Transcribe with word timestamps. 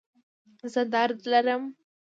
زه 0.73 0.81
درد 0.93 1.19
لرم 1.31 1.63